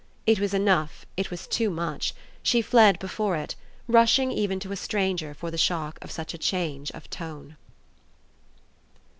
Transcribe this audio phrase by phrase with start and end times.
[0.25, 3.53] It was enough, it was too much: she fled before it,
[3.87, 7.55] rushing even to a stranger for the shock of such a change of tone.